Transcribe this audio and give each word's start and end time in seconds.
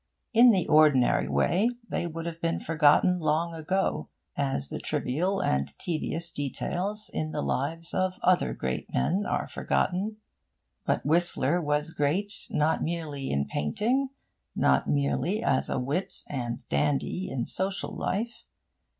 In 0.33 0.49
the 0.49 0.65
ordinary 0.67 1.29
way, 1.29 1.69
they 1.87 2.07
would 2.07 2.25
have 2.25 2.41
been 2.41 2.59
forgotten 2.59 3.19
long 3.19 3.53
ago, 3.53 4.09
as 4.35 4.69
the 4.69 4.79
trivial 4.79 5.39
and 5.41 5.77
tedious 5.77 6.31
details 6.31 7.11
in 7.13 7.29
the 7.29 7.43
lives 7.43 7.93
of 7.93 8.13
other 8.23 8.51
great 8.55 8.91
men 8.91 9.27
are 9.27 9.47
forgotten. 9.47 10.17
But 10.87 11.05
Whistler 11.05 11.61
was 11.61 11.91
great 11.93 12.47
not 12.49 12.81
merely 12.81 13.29
in 13.29 13.45
painting, 13.45 14.09
not 14.55 14.87
merely 14.89 15.43
as 15.43 15.69
a 15.69 15.77
wit 15.77 16.23
and 16.27 16.67
dandy 16.67 17.29
in 17.29 17.45
social 17.45 17.95
life. 17.95 18.43